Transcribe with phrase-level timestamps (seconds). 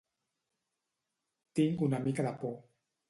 [1.61, 2.57] Tinc una mica de por.